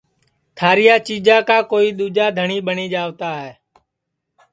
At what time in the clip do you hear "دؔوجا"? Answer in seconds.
1.97-2.27